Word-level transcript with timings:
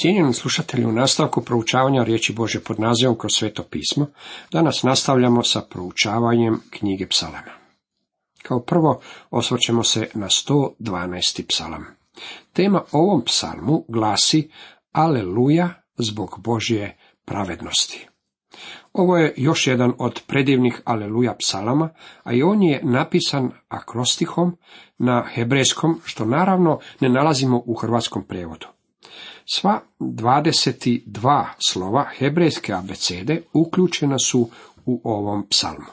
Cijenjeni 0.00 0.34
slušatelji, 0.34 0.84
u 0.84 0.92
nastavku 0.92 1.40
proučavanja 1.40 2.02
riječi 2.02 2.32
Bože 2.32 2.60
pod 2.60 2.80
nazivom 2.80 3.18
kroz 3.18 3.32
sveto 3.34 3.62
pismo, 3.62 4.06
danas 4.52 4.82
nastavljamo 4.82 5.42
sa 5.42 5.60
proučavanjem 5.60 6.60
knjige 6.70 7.06
psalama. 7.06 7.52
Kao 8.42 8.60
prvo 8.60 9.00
osvrćemo 9.30 9.84
se 9.84 10.08
na 10.14 10.26
112. 10.26 11.44
psalam. 11.48 11.86
Tema 12.52 12.82
ovom 12.92 13.24
psalmu 13.24 13.84
glasi 13.88 14.50
Aleluja 14.92 15.68
zbog 15.98 16.40
Božje 16.44 16.96
pravednosti. 17.24 18.08
Ovo 18.92 19.16
je 19.16 19.34
još 19.36 19.66
jedan 19.66 19.92
od 19.98 20.20
predivnih 20.26 20.82
Aleluja 20.84 21.34
psalama, 21.38 21.90
a 22.22 22.32
i 22.32 22.42
on 22.42 22.62
je 22.62 22.80
napisan 22.84 23.50
akrostihom 23.68 24.56
na 24.98 25.24
hebrejskom, 25.34 26.00
što 26.04 26.24
naravno 26.24 26.78
ne 27.00 27.08
nalazimo 27.08 27.62
u 27.66 27.74
hrvatskom 27.74 28.24
prijevodu. 28.24 28.75
Sva 29.48 29.80
22 30.00 31.44
slova 31.68 32.10
hebrejske 32.18 32.72
abecede 32.72 33.42
uključena 33.52 34.18
su 34.18 34.50
u 34.86 35.00
ovom 35.04 35.48
psalmu. 35.48 35.86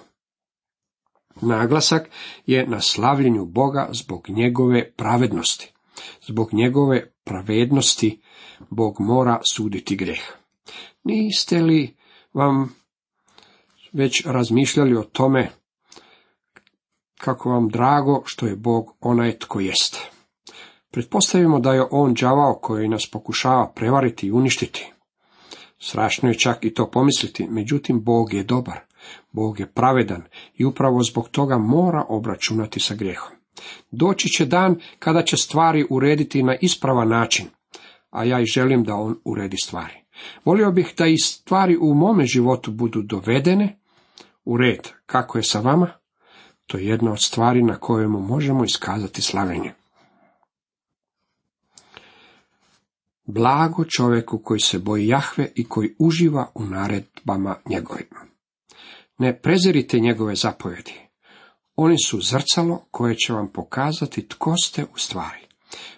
Naglasak 1.42 2.10
je 2.46 2.68
na 2.68 2.82
slavljenju 2.82 3.46
Boga 3.46 3.90
zbog 3.92 4.30
njegove 4.30 4.92
pravednosti. 4.92 5.74
Zbog 6.22 6.54
njegove 6.54 7.12
pravednosti 7.24 8.22
Bog 8.70 8.96
mora 9.00 9.42
suditi 9.54 9.96
greh. 9.96 10.22
Niste 11.04 11.62
li 11.62 11.96
vam 12.34 12.76
već 13.94 14.26
razmišljali 14.26 14.96
o 14.96 15.04
tome 15.04 15.50
kako 17.18 17.50
vam 17.50 17.70
drago 17.70 18.24
što 18.26 18.46
je 18.46 18.56
Bog 18.56 18.96
onaj 19.00 19.40
tko 19.40 19.60
jest? 19.60 20.13
Pretpostavimo 20.94 21.60
da 21.60 21.74
je 21.74 21.86
on 21.92 22.14
đavao 22.14 22.60
koji 22.62 22.88
nas 22.88 23.10
pokušava 23.12 23.72
prevariti 23.76 24.28
i 24.28 24.32
uništiti. 24.32 24.92
Strašno 25.80 26.30
je 26.30 26.40
čak 26.40 26.66
i 26.66 26.74
to 26.74 26.92
pomisliti, 26.92 27.48
međutim 27.50 28.04
Bog 28.04 28.34
je 28.34 28.44
dobar, 28.44 28.80
Bog 29.32 29.60
je 29.60 29.72
pravedan 29.72 30.24
i 30.56 30.66
upravo 30.66 31.04
zbog 31.04 31.30
toga 31.30 31.58
mora 31.58 32.06
obračunati 32.10 32.80
sa 32.80 32.96
grijehom. 32.96 33.32
Doći 33.92 34.30
će 34.30 34.46
dan 34.46 34.80
kada 35.00 35.24
će 35.24 35.38
stvari 35.38 35.86
urediti 35.90 36.44
na 36.44 36.56
ispravan 36.62 37.10
način, 37.10 37.46
a 38.10 38.24
ja 38.24 38.40
i 38.40 38.46
želim 38.46 38.84
da 38.84 38.96
on 38.96 39.20
uredi 39.26 39.58
stvari. 39.58 39.94
Volio 40.46 40.72
bih 40.72 40.94
da 40.98 41.08
i 41.08 41.18
stvari 41.18 41.78
u 41.78 41.94
mome 41.94 42.26
životu 42.26 42.72
budu 42.72 43.02
dovedene 43.02 43.80
u 44.46 44.58
red. 44.58 44.88
Kako 45.06 45.38
je 45.38 45.44
sa 45.44 45.60
vama? 45.60 45.88
To 46.68 46.78
je 46.78 46.88
jedna 46.88 47.12
od 47.12 47.22
stvari 47.22 47.64
na 47.64 47.76
kojemu 47.76 48.20
možemo 48.20 48.64
iskazati 48.64 49.22
slavenje. 49.22 49.74
Blago 53.26 53.86
čovjeku 53.86 54.38
koji 54.38 54.60
se 54.60 54.80
boji 54.80 55.08
Jahve 55.08 55.52
i 55.56 55.64
koji 55.64 55.96
uživa 56.00 56.52
u 56.56 56.66
naredbama 56.66 57.56
njegovim. 57.70 58.08
Ne 59.18 59.40
prezirite 59.40 60.00
njegove 60.00 60.36
zapovjedi. 60.36 60.94
Oni 61.76 61.96
su 62.06 62.22
zrcalo 62.22 62.86
koje 62.92 63.16
će 63.16 63.34
vam 63.34 63.52
pokazati 63.52 64.28
tko 64.28 64.56
ste 64.64 64.84
u 64.84 64.98
stvari. 64.98 65.40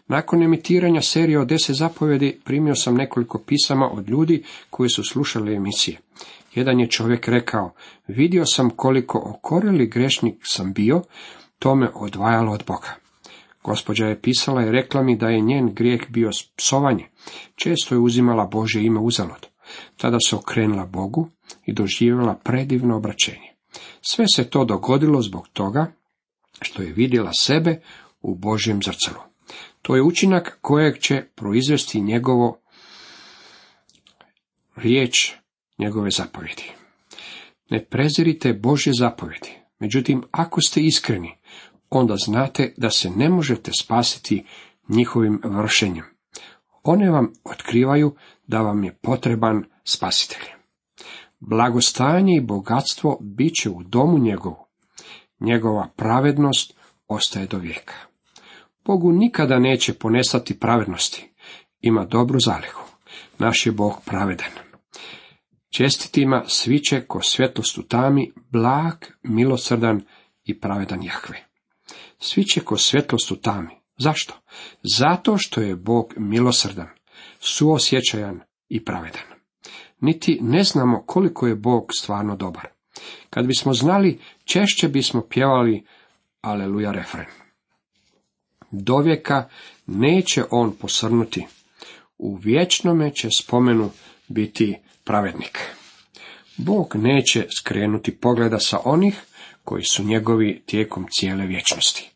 Nakon 0.08 0.44
emitiranja 0.44 1.02
serije 1.02 1.40
od 1.40 1.48
deset 1.48 1.76
zapovjedi 1.76 2.40
primio 2.46 2.76
sam 2.76 2.96
nekoliko 2.96 3.40
pisama 3.40 3.90
od 3.92 4.10
ljudi 4.10 4.44
koji 4.70 4.90
su 4.90 5.04
slušali 5.04 5.56
emisije. 5.56 5.98
Jedan 6.56 6.80
je 6.80 6.90
čovjek 6.90 7.28
rekao, 7.28 7.74
vidio 8.08 8.46
sam 8.46 8.70
koliko 8.70 9.22
okorili 9.26 9.88
grešnik 9.88 10.36
sam 10.44 10.74
bio, 10.74 11.02
to 11.60 11.76
me 11.76 11.90
odvajalo 11.94 12.52
od 12.52 12.64
Boga. 12.68 13.05
Gospođa 13.66 14.06
je 14.06 14.22
pisala 14.22 14.66
i 14.66 14.72
rekla 14.72 15.04
mi 15.04 15.18
da 15.18 15.28
je 15.28 15.42
njen 15.42 15.74
grijeh 15.74 16.02
bio 16.10 16.30
psovanje. 16.58 17.10
Često 17.56 17.96
je 17.96 18.00
uzimala 18.00 18.46
Bože 18.46 18.82
ime 18.82 19.00
uzalud. 19.00 19.48
Tada 19.98 20.18
se 20.28 20.36
okrenula 20.36 20.86
Bogu 20.86 21.30
i 21.66 21.74
doživjela 21.74 22.36
predivno 22.44 22.98
obraćenje. 22.98 23.56
Sve 24.02 24.26
se 24.36 24.50
to 24.50 24.66
dogodilo 24.66 25.22
zbog 25.22 25.48
toga 25.54 25.92
što 26.62 26.82
je 26.82 26.94
vidjela 26.94 27.32
sebe 27.40 27.82
u 28.22 28.36
Božjem 28.36 28.80
zrcalu. 28.84 29.24
To 29.82 29.96
je 29.96 30.04
učinak 30.04 30.58
kojeg 30.62 31.00
će 31.00 31.24
proizvesti 31.36 32.02
njegovo 32.02 32.60
riječ, 34.76 35.34
njegove 35.78 36.12
zapovjedi. 36.12 36.72
Ne 37.70 37.86
prezirite 37.86 38.54
Božje 38.54 38.94
zapovjedi. 38.94 39.52
Međutim, 39.80 40.24
ako 40.32 40.62
ste 40.62 40.82
iskreni, 40.82 41.38
onda 41.96 42.16
znate 42.26 42.74
da 42.78 42.90
se 42.90 43.10
ne 43.10 43.30
možete 43.30 43.72
spasiti 43.80 44.46
njihovim 44.90 45.42
vršenjem. 45.44 46.06
One 46.84 47.10
vam 47.10 47.34
otkrivaju 47.44 48.16
da 48.48 48.62
vam 48.62 48.84
je 48.84 48.98
potreban 49.02 49.64
spasitelj. 49.84 50.44
Blagostanje 51.40 52.36
i 52.36 52.42
bogatstvo 52.42 53.18
bit 53.22 53.54
će 53.62 53.70
u 53.70 53.84
domu 53.84 54.18
njegovu. 54.18 54.68
Njegova 55.40 55.90
pravednost 55.96 56.78
ostaje 57.08 57.48
do 57.48 57.58
vijeka. 57.58 57.94
Bogu 58.86 59.12
nikada 59.12 59.60
neće 59.60 59.94
ponestati 59.94 60.60
pravednosti. 60.60 61.30
Ima 61.82 62.06
dobru 62.06 62.40
zalihu. 62.40 62.82
Naš 63.40 63.66
je 63.66 63.72
Bog 63.72 63.94
pravedan. 64.06 64.52
Čestitima 65.78 66.44
sviće 66.48 67.02
ko 67.02 67.22
svjetlost 67.22 67.78
u 67.78 67.84
tami, 67.84 68.32
blag, 68.52 68.96
milosrdan 69.24 70.02
i 70.44 70.60
pravedan 70.60 71.04
Jahve 71.04 71.55
sviće 72.20 72.62
ko 72.62 72.78
svjetlost 72.78 73.32
u 73.32 73.36
tami. 73.36 73.70
Zašto? 73.98 74.34
Zato 74.84 75.38
što 75.38 75.62
je 75.62 75.76
Bog 75.76 76.14
milosrdan, 76.18 76.88
suosjećajan 77.40 78.40
i 78.70 78.86
pravedan. 78.86 79.24
Niti 80.00 80.38
ne 80.42 80.64
znamo 80.64 81.04
koliko 81.06 81.48
je 81.48 81.56
Bog 81.56 81.90
stvarno 82.00 82.36
dobar. 82.36 82.68
Kad 83.30 83.48
bismo 83.48 83.74
znali, 83.74 84.20
češće 84.46 84.88
bismo 84.88 85.22
pjevali 85.30 85.86
Aleluja 86.42 86.92
refren. 86.92 87.26
Dovijeka 88.72 89.50
neće 89.86 90.44
on 90.52 90.76
posrnuti. 90.76 91.48
U 92.18 92.36
vječnome 92.36 93.14
će 93.14 93.30
spomenu 93.40 93.92
biti 94.28 94.78
pravednik. 95.04 95.60
Bog 96.58 96.96
neće 96.96 97.48
skrenuti 97.60 98.18
pogleda 98.18 98.60
sa 98.60 98.80
onih 98.84 99.22
koji 99.66 99.84
su 99.84 100.04
njegovi 100.04 100.64
tijekom 100.66 101.06
cijele 101.12 101.46
vječnosti. 101.46 102.12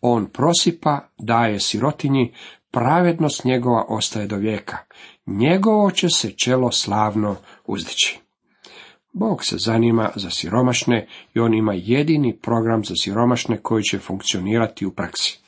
On 0.00 0.26
prosipa, 0.26 1.08
daje 1.18 1.60
sirotinji, 1.60 2.34
pravednost 2.70 3.44
njegova 3.44 3.84
ostaje 3.88 4.26
do 4.26 4.36
vijeka. 4.36 4.78
Njegovo 5.26 5.90
će 5.90 6.08
se 6.08 6.30
čelo 6.30 6.72
slavno 6.72 7.36
uzdići. 7.66 8.18
Bog 9.12 9.44
se 9.44 9.56
zanima 9.58 10.10
za 10.16 10.30
siromašne 10.30 11.08
i 11.34 11.40
on 11.40 11.54
ima 11.54 11.72
jedini 11.74 12.36
program 12.36 12.84
za 12.84 12.94
siromašne 12.94 13.56
koji 13.62 13.82
će 13.82 13.98
funkcionirati 13.98 14.86
u 14.86 14.90
praksi. 14.90 15.40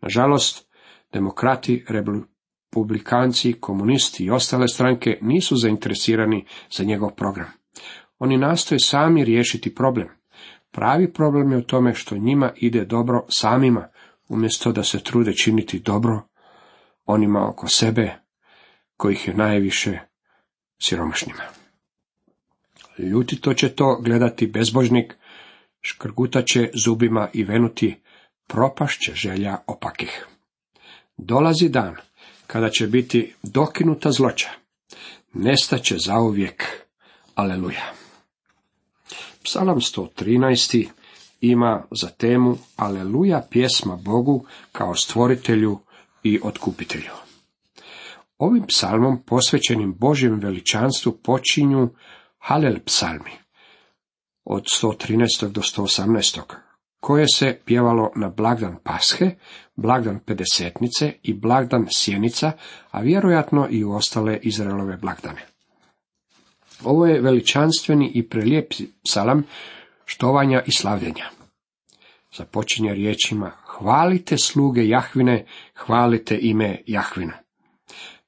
Nažalost, 0.00 0.66
demokrati, 1.12 1.84
republikanci, 1.88 3.52
komunisti 3.52 4.24
i 4.24 4.30
ostale 4.30 4.68
stranke 4.68 5.18
nisu 5.20 5.56
zainteresirani 5.56 6.44
za 6.70 6.84
njegov 6.84 7.10
program. 7.10 7.48
Oni 8.18 8.36
nastoje 8.36 8.78
sami 8.78 9.24
riješiti 9.24 9.74
problem. 9.74 10.21
Pravi 10.72 11.12
problem 11.12 11.52
je 11.52 11.58
u 11.58 11.62
tome 11.62 11.94
što 11.94 12.18
njima 12.18 12.52
ide 12.56 12.84
dobro 12.84 13.26
samima, 13.28 13.88
umjesto 14.28 14.72
da 14.72 14.82
se 14.82 14.98
trude 14.98 15.32
činiti 15.32 15.80
dobro 15.80 16.22
onima 17.06 17.48
oko 17.48 17.68
sebe, 17.68 18.12
kojih 18.96 19.28
je 19.28 19.34
najviše 19.34 19.98
siromašnima. 20.82 21.42
Ljutito 22.98 23.54
će 23.54 23.68
to 23.68 24.00
gledati 24.00 24.46
bezbožnik, 24.46 25.14
škrgutat 25.80 26.46
će 26.46 26.70
zubima 26.84 27.28
i 27.32 27.44
venuti, 27.44 28.00
propašće 28.46 29.12
želja 29.14 29.56
opakih. 29.66 30.26
Dolazi 31.16 31.68
dan 31.68 31.96
kada 32.46 32.70
će 32.70 32.86
biti 32.86 33.34
dokinuta 33.42 34.10
zloća, 34.10 34.50
nestaće 35.34 35.96
zauvijek. 35.98 36.64
Aleluja. 37.34 38.01
Psalam 39.44 39.80
113. 39.80 40.88
ima 41.40 41.82
za 41.90 42.08
temu 42.08 42.56
Aleluja 42.76 43.42
pjesma 43.50 43.96
Bogu 43.96 44.44
kao 44.72 44.94
stvoritelju 44.94 45.78
i 46.22 46.40
otkupitelju. 46.42 47.10
Ovim 48.38 48.66
psalmom 48.66 49.22
posvećenim 49.22 49.94
Božjem 49.98 50.40
veličanstvu 50.40 51.12
počinju 51.12 51.88
Halel 52.38 52.78
psalmi 52.86 53.30
od 54.44 54.62
113. 54.62 55.48
do 55.48 55.60
118. 55.60 56.40
koje 57.00 57.26
se 57.34 57.58
pjevalo 57.64 58.12
na 58.16 58.28
blagdan 58.28 58.76
Pashe, 58.84 59.30
blagdan 59.76 60.20
Pedesetnice 60.26 61.12
i 61.22 61.34
blagdan 61.34 61.86
Sjenica, 61.90 62.52
a 62.90 63.00
vjerojatno 63.00 63.68
i 63.70 63.84
u 63.84 63.92
ostale 63.92 64.38
Izraelove 64.42 64.96
blagdane. 64.96 65.51
Ovo 66.84 67.06
je 67.06 67.20
veličanstveni 67.20 68.10
i 68.14 68.28
prelijep 68.28 68.72
psalam 69.04 69.44
štovanja 70.04 70.62
i 70.66 70.72
slavljenja. 70.72 71.24
Započinje 72.36 72.94
riječima, 72.94 73.50
hvalite 73.64 74.38
sluge 74.38 74.88
Jahvine, 74.88 75.46
hvalite 75.74 76.38
ime 76.40 76.82
Jahvina. 76.86 77.32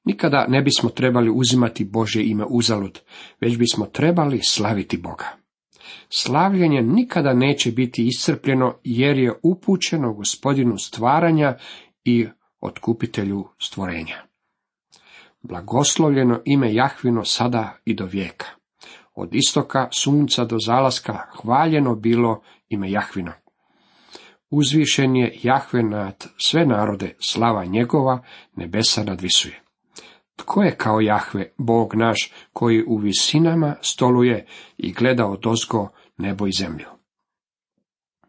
Nikada 0.03 0.45
ne 0.49 0.61
bismo 0.61 0.89
trebali 0.89 1.31
uzimati 1.35 1.85
Bože 1.85 2.23
ime 2.23 2.45
uzalud, 2.49 2.99
već 3.41 3.57
bismo 3.57 3.85
trebali 3.85 4.39
slaviti 4.43 4.97
Boga. 4.97 5.37
Slavljenje 6.09 6.81
nikada 6.81 7.33
neće 7.33 7.71
biti 7.71 8.07
iscrpljeno 8.07 8.79
jer 8.83 9.17
je 9.17 9.33
upućeno 9.43 10.13
gospodinu 10.13 10.77
stvaranja 10.77 11.57
i 12.03 12.27
otkupitelju 12.61 13.47
stvorenja. 13.59 14.34
Blagoslovljeno 15.47 16.41
ime 16.45 16.73
Jahvino 16.73 17.25
sada 17.25 17.77
i 17.85 17.93
do 17.93 18.05
vijeka. 18.05 18.45
Od 19.13 19.35
istoka 19.35 19.87
sunca 19.91 20.45
do 20.45 20.57
zalaska 20.65 21.17
hvaljeno 21.41 21.95
bilo 21.95 22.41
ime 22.69 22.91
Jahvino. 22.91 23.31
Uzvišen 24.49 25.15
je 25.15 25.39
Jahve 25.43 25.83
nad 25.83 26.27
sve 26.37 26.65
narode, 26.65 27.15
slava 27.19 27.65
njegova, 27.65 28.23
nebesa 28.55 29.03
nadvisuje. 29.03 29.61
Tko 30.35 30.63
je 30.63 30.75
kao 30.77 30.99
Jahve, 30.99 31.51
Bog 31.57 31.95
naš, 31.95 32.33
koji 32.53 32.83
u 32.87 32.97
visinama 32.97 33.75
stoluje 33.81 34.45
i 34.77 34.93
gleda 34.93 35.25
od 35.25 35.47
ozgo 35.47 35.89
nebo 36.17 36.47
i 36.47 36.51
zemlju? 36.51 36.87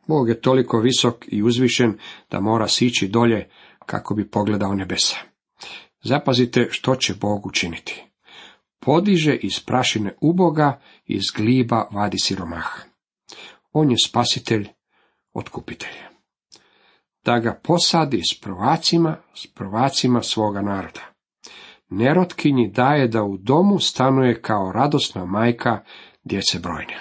Bog 0.06 0.28
je 0.28 0.40
toliko 0.40 0.80
visok 0.80 1.24
i 1.28 1.42
uzvišen 1.42 1.98
da 2.30 2.40
mora 2.40 2.68
sići 2.68 3.08
dolje 3.08 3.48
kako 3.86 4.14
bi 4.14 4.30
pogledao 4.30 4.74
nebesa. 4.74 5.35
Zapazite 6.08 6.68
što 6.70 6.96
će 6.96 7.14
Bog 7.14 7.46
učiniti. 7.46 8.04
Podiže 8.80 9.34
iz 9.34 9.60
prašine 9.60 10.14
uboga, 10.20 10.80
iz 11.04 11.22
gliba 11.36 11.88
vadi 11.92 12.18
siromaha. 12.18 12.80
On 13.72 13.90
je 13.90 13.96
spasitelj, 14.06 14.68
otkupitelj. 15.32 15.96
Da 17.24 17.38
ga 17.38 17.60
posadi 17.62 18.22
s 18.32 18.40
prvacima, 18.40 19.16
s 19.34 19.46
prvacima 19.46 20.22
svoga 20.22 20.62
naroda. 20.62 21.00
Nerotkinji 21.88 22.68
daje 22.68 23.08
da 23.08 23.22
u 23.22 23.36
domu 23.36 23.78
stanuje 23.78 24.42
kao 24.42 24.72
radosna 24.72 25.24
majka 25.24 25.84
djece 26.24 26.58
brojne. 26.58 27.00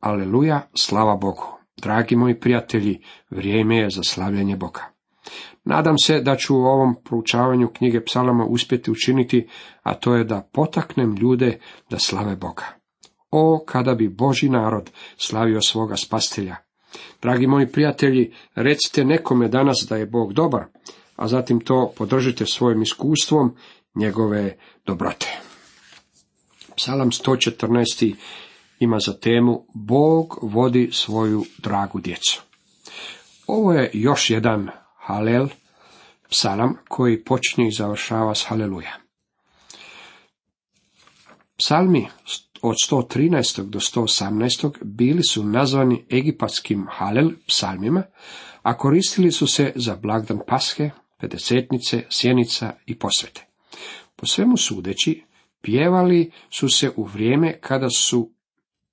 Aleluja, 0.00 0.68
slava 0.74 1.16
Bogu. 1.16 1.58
Dragi 1.76 2.16
moji 2.16 2.40
prijatelji, 2.40 3.02
vrijeme 3.30 3.76
je 3.76 3.90
za 3.90 4.02
slavljanje 4.02 4.56
Boga. 4.56 4.89
Nadam 5.70 5.98
se 5.98 6.20
da 6.20 6.36
ću 6.36 6.56
u 6.56 6.64
ovom 6.64 6.94
proučavanju 7.04 7.68
knjige 7.68 8.04
psalama 8.04 8.44
uspjeti 8.44 8.90
učiniti, 8.90 9.48
a 9.82 9.94
to 9.94 10.14
je 10.14 10.24
da 10.24 10.48
potaknem 10.52 11.16
ljude 11.16 11.58
da 11.90 11.98
slave 11.98 12.36
Boga. 12.36 12.64
O, 13.30 13.64
kada 13.66 13.94
bi 13.94 14.08
Boži 14.08 14.48
narod 14.48 14.90
slavio 15.16 15.62
svoga 15.62 15.96
spastelja. 15.96 16.56
Dragi 17.22 17.46
moji 17.46 17.66
prijatelji, 17.66 18.32
recite 18.54 19.04
nekome 19.04 19.48
danas 19.48 19.86
da 19.88 19.96
je 19.96 20.06
Bog 20.06 20.32
dobar, 20.32 20.64
a 21.16 21.28
zatim 21.28 21.60
to 21.60 21.92
podržite 21.96 22.46
svojim 22.46 22.82
iskustvom 22.82 23.54
njegove 23.94 24.56
dobrote. 24.86 25.38
Psalam 26.76 27.10
114. 27.10 28.14
ima 28.78 28.98
za 28.98 29.12
temu 29.12 29.66
Bog 29.74 30.38
vodi 30.42 30.90
svoju 30.92 31.44
dragu 31.58 32.00
djecu. 32.00 32.42
Ovo 33.46 33.72
je 33.72 33.90
još 33.94 34.30
jedan 34.30 34.68
Halel, 34.96 35.48
psalam 36.30 36.76
koji 36.88 37.24
počinje 37.24 37.68
i 37.68 37.72
završava 37.72 38.34
s 38.34 38.44
Haleluja. 38.44 38.96
Psalmi 41.56 42.06
od 42.62 42.76
113. 42.90 43.62
do 43.62 43.78
118. 43.78 44.70
bili 44.82 45.22
su 45.30 45.44
nazvani 45.44 46.04
egipatskim 46.10 46.86
Halel 46.90 47.30
psalmima, 47.46 48.02
a 48.62 48.76
koristili 48.76 49.32
su 49.32 49.46
se 49.46 49.72
za 49.76 49.96
blagdan 49.96 50.40
Pashe, 50.46 50.90
pedesetnice, 51.18 52.04
sjenica 52.10 52.72
i 52.86 52.98
posvete. 52.98 53.46
Po 54.16 54.26
svemu 54.26 54.56
sudeći, 54.56 55.24
pjevali 55.60 56.30
su 56.50 56.68
se 56.68 56.90
u 56.96 57.04
vrijeme 57.04 57.60
kada 57.60 57.90
su 57.90 58.30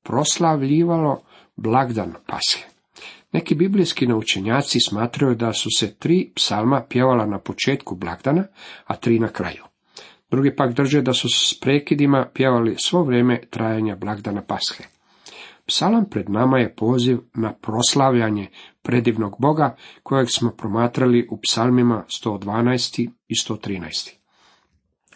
proslavljivalo 0.03 1.21
blagdan 1.55 2.13
Pashe. 2.27 2.76
Neki 3.31 3.55
biblijski 3.55 4.07
naučenjaci 4.07 4.79
smatraju 4.79 5.35
da 5.35 5.53
su 5.53 5.69
se 5.77 5.95
tri 5.95 6.31
psalma 6.35 6.85
pjevala 6.89 7.25
na 7.25 7.39
početku 7.39 7.95
blagdana, 7.95 8.43
a 8.85 8.95
tri 8.95 9.19
na 9.19 9.27
kraju. 9.27 9.63
Drugi 10.31 10.55
pak 10.55 10.73
drže 10.73 11.01
da 11.01 11.13
su 11.13 11.27
s 11.29 11.59
prekidima 11.59 12.29
pjevali 12.33 12.75
svo 12.77 13.03
vrijeme 13.03 13.41
trajanja 13.49 13.95
blagdana 13.95 14.41
Pashe. 14.41 14.83
Psalam 15.65 16.05
pred 16.09 16.29
nama 16.29 16.59
je 16.59 16.75
poziv 16.75 17.17
na 17.33 17.53
proslavljanje 17.53 18.47
predivnog 18.81 19.35
Boga 19.39 19.75
kojeg 20.03 20.27
smo 20.31 20.51
promatrali 20.51 21.27
u 21.31 21.39
psalmima 21.41 22.03
112. 22.23 23.09
i 23.27 23.33
113. 23.47 24.13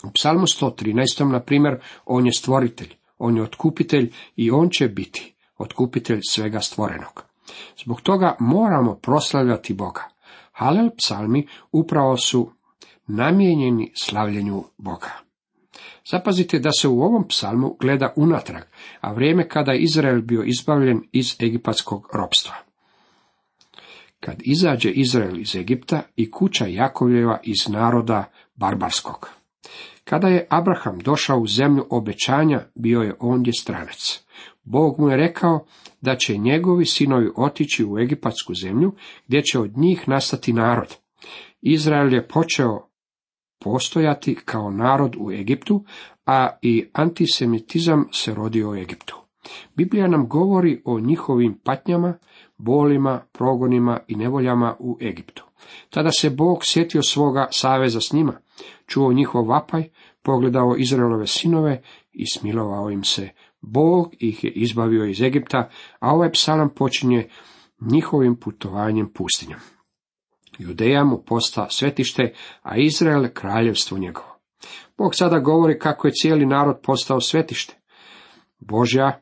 U 0.04 0.12
psalmu 0.13 0.46
113. 0.46 1.31
na 1.31 1.40
primjer, 1.40 1.80
on 2.06 2.25
je 2.25 2.34
stvoritelj, 2.34 2.94
on 3.18 3.36
je 3.36 3.44
otkupitelj 3.44 4.12
i 4.36 4.52
on 4.52 4.69
će 4.69 4.88
biti 4.88 5.34
otkupitelj 5.58 6.19
svega 6.30 6.60
stvorenog. 6.60 7.31
Zbog 7.83 8.01
toga 8.01 8.35
moramo 8.39 8.95
proslavljati 8.95 9.73
Boga. 9.73 10.03
Halel 10.51 10.89
psalmi 10.97 11.47
upravo 11.71 12.17
su 12.17 12.51
namijenjeni 13.07 13.91
slavljenju 13.95 14.63
Boga. 14.77 15.11
Zapazite 16.11 16.59
da 16.59 16.71
se 16.71 16.88
u 16.88 17.01
ovom 17.01 17.27
psalmu 17.27 17.75
gleda 17.79 18.13
unatrag, 18.15 18.63
a 19.01 19.13
vrijeme 19.13 19.49
kada 19.49 19.71
je 19.71 19.79
Izrael 19.79 20.21
bio 20.21 20.43
izbavljen 20.43 21.01
iz 21.11 21.35
egipatskog 21.41 22.07
ropstva. 22.13 22.55
Kad 24.19 24.35
izađe 24.39 24.89
Izrael 24.89 25.39
iz 25.39 25.55
Egipta 25.55 26.01
i 26.15 26.31
kuća 26.31 26.65
Jakovljeva 26.67 27.39
iz 27.43 27.69
naroda 27.69 28.23
barbarskog. 28.55 29.29
Kada 30.03 30.27
je 30.27 30.47
Abraham 30.49 30.99
došao 30.99 31.39
u 31.39 31.47
zemlju 31.47 31.85
obećanja, 31.89 32.61
bio 32.75 33.01
je 33.01 33.15
ondje 33.19 33.53
stranac. 33.53 34.23
Bog 34.63 35.00
mu 35.00 35.10
je 35.10 35.18
rekao 35.18 35.66
da 36.02 36.16
će 36.16 36.38
njegovi 36.38 36.86
sinovi 36.86 37.31
otići 37.36 37.86
u 37.86 38.00
egipatsku 38.00 38.54
zemlju, 38.54 38.92
gdje 39.28 39.42
će 39.42 39.60
od 39.60 39.78
njih 39.78 40.04
nastati 40.08 40.54
narod. 40.54 40.96
Izrael 41.62 42.13
je 42.13 42.28
počeo 42.28 42.88
postojati 43.63 44.36
kao 44.46 44.72
narod 44.72 45.16
u 45.19 45.31
Egiptu, 45.31 45.84
a 46.25 46.50
i 46.62 46.86
antisemitizam 46.94 48.08
se 48.12 48.34
rodio 48.34 48.69
u 48.69 48.75
Egiptu. 48.75 49.22
Biblija 49.75 50.08
nam 50.08 50.28
govori 50.28 50.81
o 50.86 51.00
njihovim 51.00 51.60
patnjama, 51.63 52.18
bolima, 52.58 53.22
progonima 53.31 54.00
i 54.08 54.16
nevoljama 54.16 54.75
u 54.80 54.98
Egiptu. 55.02 55.46
Tada 55.90 56.10
se 56.12 56.30
Bog 56.30 56.60
sjetio 56.62 57.02
svoga 57.02 57.48
saveza 57.52 58.02
s 58.02 58.13
njima, 58.13 58.34
čuo 58.86 59.13
njihov 59.13 59.48
vapaj, 59.48 59.90
pogledao 60.24 60.75
Izraelove 60.78 61.28
sinove 61.28 61.81
i 62.12 62.25
smilovao 62.32 62.89
im 62.89 63.03
se. 63.03 63.30
Bog 63.62 64.13
ih 64.20 64.44
je 64.44 64.51
izbavio 64.51 65.06
iz 65.06 65.22
Egipta, 65.22 65.70
a 66.00 66.12
ovaj 66.13 66.32
psalam 66.32 66.70
počinje 66.75 67.30
njihovim 67.91 68.36
putovanjem 68.36 69.13
pustinjom. 69.13 69.60
Judeja 70.60 71.03
mu 71.03 71.24
posta 71.25 71.68
svetište, 71.70 72.34
a 72.62 72.77
Izrael 72.77 73.27
kraljevstvo 73.34 73.98
njegovo. 73.98 74.39
Bog 74.98 75.15
sada 75.15 75.39
govori 75.39 75.80
kako 75.80 76.08
je 76.08 76.13
cijeli 76.22 76.46
narod 76.46 76.80
postao 76.84 77.22
svetište. 77.22 77.82
Božja 78.60 79.22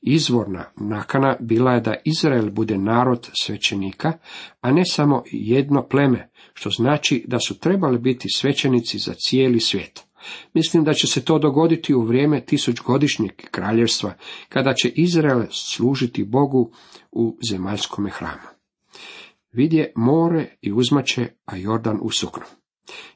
izvorna 0.00 0.64
nakana 0.76 1.36
bila 1.40 1.72
je 1.72 1.80
da 1.80 1.94
Izrael 2.04 2.50
bude 2.50 2.78
narod 2.78 3.30
svećenika, 3.42 4.12
a 4.60 4.72
ne 4.72 4.82
samo 4.84 5.22
jedno 5.30 5.88
pleme, 5.88 6.30
što 6.54 6.70
znači 6.70 7.24
da 7.28 7.38
su 7.38 7.58
trebali 7.58 7.98
biti 7.98 8.28
svećenici 8.34 8.98
za 8.98 9.14
cijeli 9.14 9.60
svijet. 9.60 10.05
Mislim 10.54 10.84
da 10.84 10.94
će 10.94 11.06
se 11.06 11.24
to 11.24 11.38
dogoditi 11.38 11.94
u 11.94 12.02
vrijeme 12.02 12.44
tisućgodišnjeg 12.44 13.32
kraljevstva, 13.50 14.14
kada 14.48 14.74
će 14.74 14.88
Izrael 14.88 15.42
služiti 15.50 16.24
Bogu 16.24 16.72
u 17.12 17.38
zemaljskome 17.50 18.10
hramu. 18.10 18.48
Vidje 19.52 19.92
more 19.96 20.56
i 20.62 20.72
uzmaće, 20.72 21.28
a 21.44 21.56
Jordan 21.56 21.98
usuknu. 22.02 22.44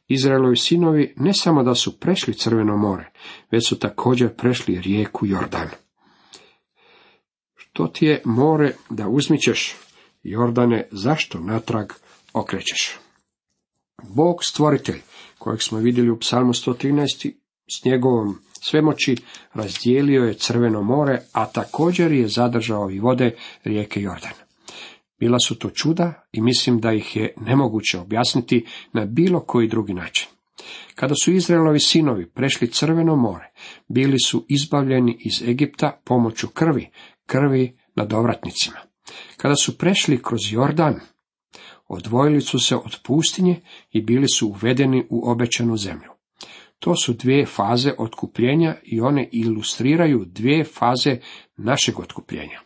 Izraelovi 0.09 0.57
sinovi 0.57 1.15
ne 1.17 1.35
samo 1.35 1.63
da 1.63 1.75
su 1.75 2.01
prešli 2.01 2.35
crveno 2.35 2.77
more, 2.77 3.13
već 3.51 3.69
su 3.69 3.79
također 3.79 4.37
prešli 4.37 4.81
rijeku 4.81 5.27
Jordan. 5.27 5.69
Što 7.55 7.87
ti 7.87 8.07
je 8.07 8.23
more 8.25 8.73
da 8.91 9.09
uzmićeš, 9.09 9.75
Jordane, 10.23 10.89
zašto 10.91 11.41
natrag 11.41 11.93
okrećeš? 12.33 12.99
Bog 14.09 14.45
stvoritelj, 14.45 15.01
kojeg 15.39 15.63
smo 15.63 15.79
vidjeli 15.79 16.11
u 16.11 16.19
psalmu 16.19 16.53
113. 16.53 17.33
s 17.69 17.85
njegovom 17.85 18.39
svemoći 18.63 19.17
razdijelio 19.55 20.25
je 20.25 20.35
crveno 20.35 20.83
more, 20.83 21.21
a 21.33 21.47
također 21.47 22.13
je 22.13 22.29
zadržao 22.29 22.91
i 22.91 22.99
vode 22.99 23.37
rijeke 23.65 24.01
Jordan. 24.01 24.33
Bila 25.19 25.39
su 25.39 25.59
to 25.59 25.71
čuda 25.71 26.27
i 26.33 26.41
mislim 26.41 26.81
da 26.81 26.93
ih 26.93 27.17
je 27.17 27.35
nemoguće 27.41 27.99
objasniti 27.99 28.67
na 28.93 29.05
bilo 29.05 29.41
koji 29.41 29.69
drugi 29.69 29.95
način. 29.95 30.29
Kada 30.95 31.15
su 31.15 31.33
Izraelovi 31.33 31.81
sinovi 31.81 32.31
prešli 32.31 32.71
crveno 32.71 33.17
more, 33.17 33.51
bili 33.89 34.17
su 34.27 34.47
izbavljeni 34.49 35.17
iz 35.21 35.49
Egipta 35.49 36.01
pomoću 36.05 36.49
krvi, 36.49 36.91
krvi 37.27 37.77
nad 37.95 38.13
ovratnicima. 38.13 38.77
Kada 39.37 39.57
su 39.57 39.79
prešli 39.79 40.23
kroz 40.23 40.41
Jordan, 40.51 41.01
odvojili 41.91 42.41
su 42.41 42.59
se 42.59 42.77
od 42.77 42.99
pustinje 43.05 43.61
i 43.91 44.03
bili 44.03 44.29
su 44.29 44.49
uvedeni 44.49 45.07
u 45.11 45.31
obećanu 45.31 45.77
zemlju. 45.77 46.11
To 46.79 46.97
su 46.97 47.13
dvije 47.13 47.47
faze 47.47 47.93
otkupljenja 47.99 48.77
i 48.83 49.01
one 49.01 49.29
ilustriraju 49.33 50.25
dvije 50.27 50.65
faze 50.65 51.19
našeg 51.57 51.99
otkupljenja. 52.01 52.61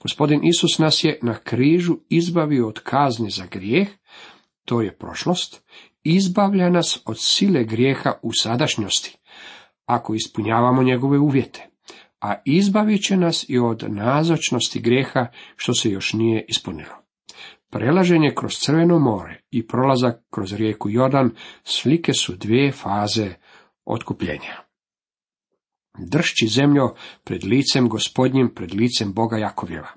Gospodin 0.00 0.40
Isus 0.44 0.78
nas 0.78 1.04
je 1.04 1.18
na 1.22 1.34
križu 1.34 1.96
izbavio 2.08 2.68
od 2.68 2.80
kazni 2.80 3.30
za 3.30 3.46
grijeh, 3.50 3.88
to 4.64 4.80
je 4.80 4.96
prošlost, 4.98 5.62
izbavlja 6.02 6.70
nas 6.70 7.02
od 7.06 7.16
sile 7.20 7.64
grijeha 7.64 8.12
u 8.22 8.30
sadašnjosti, 8.42 9.16
ako 9.86 10.14
ispunjavamo 10.14 10.82
njegove 10.82 11.18
uvjete, 11.18 11.68
a 12.20 12.34
izbavit 12.44 13.02
će 13.02 13.16
nas 13.16 13.44
i 13.48 13.58
od 13.58 13.84
nazočnosti 13.88 14.80
grijeha 14.80 15.26
što 15.56 15.74
se 15.74 15.90
još 15.90 16.12
nije 16.12 16.44
ispunilo. 16.48 17.03
Prelaženje 17.74 18.34
kroz 18.34 18.52
Crveno 18.58 18.98
more 18.98 19.40
i 19.50 19.66
prolazak 19.66 20.16
kroz 20.30 20.52
rijeku 20.52 20.90
Jordan 20.90 21.30
slike 21.64 22.12
su 22.12 22.36
dvije 22.36 22.72
faze 22.72 23.34
otkupljenja. 23.84 24.54
Dršći 25.98 26.46
zemljo 26.46 26.94
pred 27.24 27.44
licem 27.44 27.88
gospodnjim, 27.88 28.54
pred 28.54 28.74
licem 28.74 29.12
Boga 29.12 29.36
Jakovjeva. 29.36 29.88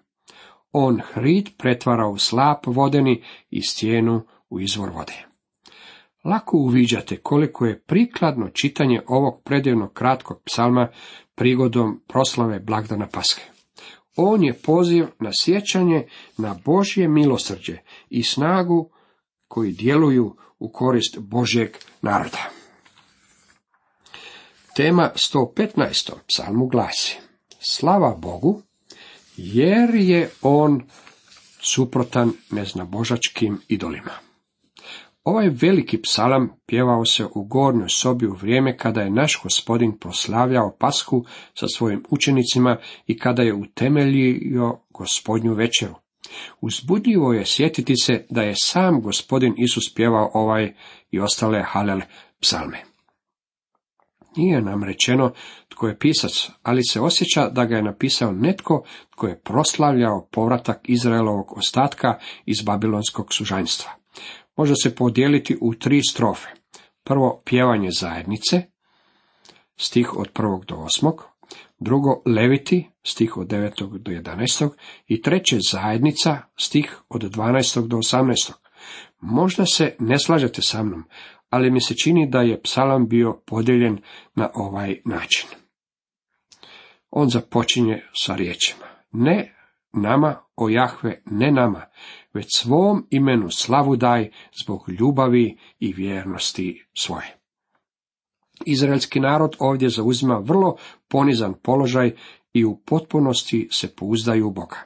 On 0.71 1.01
hrid 1.13 1.49
pretvara 1.57 2.07
u 2.07 2.17
slap 2.17 2.65
vodeni 2.65 3.23
i 3.49 3.61
stijenu 3.61 4.21
u 4.49 4.59
izvor 4.59 4.89
vode. 4.89 5.25
Lako 6.23 6.57
uviđate 6.57 7.17
koliko 7.17 7.65
je 7.65 7.81
prikladno 7.81 8.49
čitanje 8.49 9.01
ovog 9.07 9.41
predivnog 9.45 9.93
kratkog 9.93 10.41
psalma 10.45 10.87
prigodom 11.35 12.03
proslave 12.07 12.59
blagdana 12.59 13.07
Paske. 13.13 13.56
On 14.17 14.43
je 14.43 14.53
poziv 14.53 15.05
na 15.19 15.31
sjećanje 15.33 16.07
na 16.37 16.55
Božje 16.65 17.07
milosrđe 17.07 17.77
i 18.09 18.23
snagu 18.23 18.89
koji 19.47 19.71
djeluju 19.71 20.35
u 20.59 20.71
korist 20.71 21.19
Božjeg 21.19 21.69
naroda. 22.01 22.49
Tema 24.75 25.11
115. 25.15 26.13
psalmu 26.27 26.67
glasi 26.67 27.17
Slava 27.59 28.15
Bogu, 28.15 28.61
jer 29.37 29.95
je 29.95 30.29
on 30.41 30.81
suprotan 31.61 32.31
neznabožačkim 32.51 33.61
idolima. 33.67 34.26
Ovaj 35.27 35.49
veliki 35.49 36.01
psalam 36.01 36.49
pjevao 36.65 37.05
se 37.05 37.25
u 37.35 37.43
gornjoj 37.43 37.89
sobi 37.89 38.27
u 38.27 38.33
vrijeme 38.33 38.77
kada 38.77 39.01
je 39.01 39.09
naš 39.09 39.39
gospodin 39.43 39.97
proslavljao 39.99 40.75
pasku 40.79 41.25
sa 41.53 41.67
svojim 41.67 42.03
učenicima 42.09 42.77
i 43.07 43.17
kada 43.17 43.43
je 43.43 43.53
utemeljio 43.53 44.79
gospodnju 44.89 45.53
večeru. 45.53 45.93
Uzbudljivo 46.61 47.33
je 47.33 47.45
sjetiti 47.45 47.93
se 47.95 48.25
da 48.29 48.41
je 48.41 48.55
sam 48.55 49.01
gospodin 49.01 49.53
Isus 49.57 49.93
pjevao 49.95 50.31
ovaj 50.33 50.73
i 51.11 51.19
ostale 51.19 51.63
halel 51.67 52.01
psalme. 52.41 52.83
Nije 54.37 54.61
nam 54.61 54.83
rečeno 54.83 55.31
tko 55.69 55.87
je 55.87 55.99
pisac, 55.99 56.49
ali 56.63 56.83
se 56.83 57.01
osjeća 57.01 57.49
da 57.49 57.65
ga 57.65 57.75
je 57.75 57.83
napisao 57.83 58.31
netko 58.31 58.83
tko 59.09 59.27
je 59.27 59.41
proslavljao 59.41 60.27
povratak 60.31 60.79
Izraelovog 60.83 61.57
ostatka 61.57 62.19
iz 62.45 62.61
babilonskog 62.61 63.33
sužanjstva 63.33 63.91
može 64.57 64.73
se 64.83 64.95
podijeliti 64.95 65.57
u 65.61 65.73
tri 65.73 66.01
strofe. 66.09 66.47
Prvo, 67.03 67.41
pjevanje 67.45 67.89
zajednice, 67.91 68.61
stih 69.75 70.17
od 70.17 70.29
prvog 70.33 70.65
do 70.65 70.75
osmog, 70.75 71.23
drugo, 71.79 72.21
leviti, 72.25 72.89
stih 73.03 73.37
od 73.37 73.47
devetog 73.47 73.97
do 73.97 74.11
jedanaestog, 74.11 74.77
i 75.07 75.21
treće, 75.21 75.57
zajednica, 75.71 76.41
stih 76.59 77.01
od 77.09 77.21
dvanaestog 77.21 77.87
do 77.87 77.97
osamnaestog. 77.97 78.55
Možda 79.19 79.65
se 79.65 79.95
ne 79.99 80.19
slažete 80.19 80.61
sa 80.61 80.83
mnom, 80.83 81.03
ali 81.49 81.71
mi 81.71 81.81
se 81.81 81.95
čini 81.95 82.29
da 82.29 82.41
je 82.41 82.61
psalam 82.61 83.07
bio 83.07 83.41
podijeljen 83.45 83.97
na 84.35 84.49
ovaj 84.53 85.01
način. 85.05 85.49
On 87.09 87.29
započinje 87.29 88.03
sa 88.13 88.35
riječima. 88.35 88.85
Ne 89.11 89.56
nama, 89.93 90.35
o 90.55 90.69
Jahve, 90.69 91.21
ne 91.25 91.51
nama, 91.51 91.85
već 92.33 92.47
svom 92.57 93.07
imenu 93.09 93.51
slavu 93.51 93.95
daj 93.95 94.31
zbog 94.63 94.89
ljubavi 94.89 95.57
i 95.79 95.93
vjernosti 95.93 96.85
svoje. 96.93 97.37
Izraelski 98.65 99.19
narod 99.19 99.55
ovdje 99.59 99.89
zauzima 99.89 100.37
vrlo 100.37 100.75
ponizan 101.07 101.53
položaj 101.63 102.15
i 102.53 102.65
u 102.65 102.81
potpunosti 102.85 103.67
se 103.71 103.95
pouzdaju 103.95 104.47
u 104.47 104.51
Boga. 104.51 104.77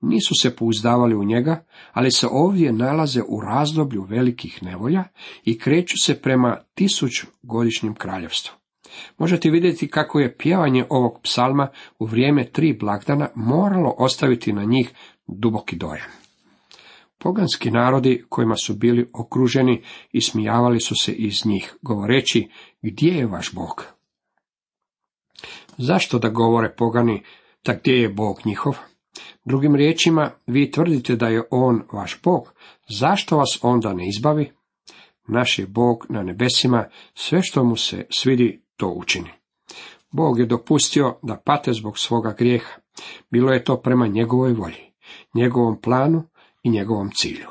Nisu 0.00 0.34
se 0.40 0.56
pouzdavali 0.56 1.14
u 1.14 1.24
njega, 1.24 1.64
ali 1.92 2.10
se 2.10 2.26
ovdje 2.30 2.72
nalaze 2.72 3.22
u 3.28 3.40
razdoblju 3.40 4.02
velikih 4.02 4.62
nevolja 4.62 5.04
i 5.44 5.58
kreću 5.58 5.94
se 6.02 6.22
prema 6.22 6.58
tisućgodišnjem 6.74 7.94
kraljevstvu. 7.94 8.61
Možete 9.18 9.50
vidjeti 9.50 9.88
kako 9.88 10.20
je 10.20 10.36
pjevanje 10.36 10.84
ovog 10.90 11.20
psalma 11.22 11.68
u 11.98 12.06
vrijeme 12.06 12.44
tri 12.44 12.72
blagdana 12.72 13.28
moralo 13.34 13.94
ostaviti 13.98 14.52
na 14.52 14.64
njih 14.64 14.92
duboki 15.26 15.76
dojam. 15.76 16.10
Poganski 17.18 17.70
narodi 17.70 18.24
kojima 18.28 18.54
su 18.56 18.74
bili 18.74 19.10
okruženi 19.14 19.82
i 20.12 20.20
smijavali 20.20 20.80
su 20.80 20.94
se 20.94 21.12
iz 21.12 21.46
njih, 21.46 21.74
govoreći, 21.82 22.48
gdje 22.82 23.10
je 23.10 23.26
vaš 23.26 23.52
Bog? 23.52 23.86
Zašto 25.78 26.18
da 26.18 26.28
govore 26.28 26.74
pogani, 26.76 27.22
da 27.64 27.74
gdje 27.74 27.92
je 27.92 28.08
Bog 28.08 28.40
njihov? 28.44 28.78
Drugim 29.44 29.74
riječima, 29.74 30.30
vi 30.46 30.70
tvrdite 30.70 31.16
da 31.16 31.26
je 31.26 31.42
On 31.50 31.82
vaš 31.92 32.20
Bog, 32.22 32.54
zašto 32.88 33.36
vas 33.36 33.58
onda 33.62 33.92
ne 33.92 34.08
izbavi? 34.08 34.52
Naš 35.28 35.58
je 35.58 35.66
Bog 35.66 36.06
na 36.08 36.22
nebesima, 36.22 36.84
sve 37.14 37.42
što 37.42 37.64
mu 37.64 37.76
se 37.76 38.06
svidi, 38.10 38.62
to 38.82 38.88
učini. 38.88 39.30
Bog 40.10 40.38
je 40.38 40.46
dopustio 40.46 41.18
da 41.22 41.36
pate 41.44 41.72
zbog 41.72 41.98
svoga 41.98 42.34
grijeha. 42.38 42.80
Bilo 43.30 43.52
je 43.52 43.64
to 43.64 43.76
prema 43.76 44.06
njegovoj 44.06 44.52
volji, 44.52 44.92
njegovom 45.34 45.80
planu 45.80 46.22
i 46.62 46.70
njegovom 46.70 47.10
cilju. 47.14 47.48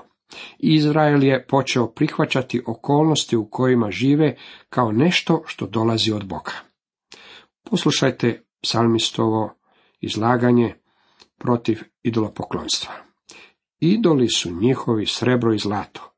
Izrael 0.60 1.24
je 1.24 1.46
počeo 1.48 1.88
prihvaćati 1.88 2.62
okolnosti 2.68 3.38
u 3.38 3.46
kojima 3.50 3.92
žive 3.92 4.36
kao 4.70 4.92
nešto 4.92 5.44
što 5.46 5.68
dolazi 5.68 6.12
od 6.12 6.26
Boga. 6.26 6.52
Poslušajte 7.70 8.44
psalmistovo 8.62 9.54
izlaganje 10.00 10.76
protiv 11.38 11.80
idolopoklonstva. 12.04 12.94
Idoli 13.80 14.28
su 14.30 14.52
njihovi 14.52 15.06
srebro 15.06 15.54
i 15.54 15.58
zlato, 15.58 16.14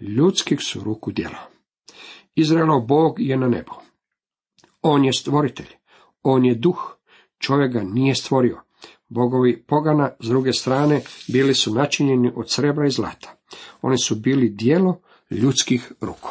ljudskih 0.00 0.58
su 0.60 0.80
ruku 0.80 1.12
djelo. 1.12 1.38
Izraelov 2.34 2.80
Bog 2.80 3.20
je 3.20 3.36
na 3.36 3.48
nebu. 3.48 3.87
On 4.82 5.04
je 5.04 5.12
stvoritelj, 5.12 5.68
on 6.22 6.44
je 6.44 6.54
duh, 6.54 6.96
čovjek 7.38 7.72
ga 7.72 7.82
nije 7.82 8.14
stvorio. 8.14 8.60
Bogovi 9.08 9.62
pogana, 9.62 10.10
s 10.20 10.28
druge 10.28 10.52
strane, 10.52 11.02
bili 11.28 11.54
su 11.54 11.74
načinjeni 11.74 12.32
od 12.36 12.52
srebra 12.52 12.86
i 12.86 12.90
zlata. 12.90 13.36
Oni 13.82 13.98
su 13.98 14.14
bili 14.14 14.48
dijelo 14.48 15.00
ljudskih 15.30 15.92
ruku. 16.00 16.30